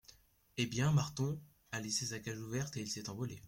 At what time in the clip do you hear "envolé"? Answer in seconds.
3.11-3.39